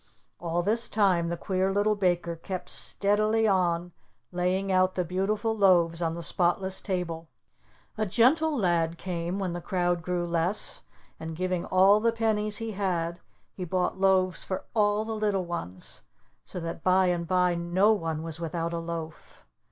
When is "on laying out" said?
3.47-4.95